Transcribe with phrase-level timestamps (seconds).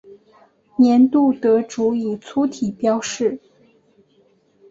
[0.77, 3.39] 年度得主以粗体标示。